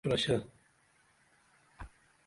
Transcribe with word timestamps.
پرشہ 0.03 0.37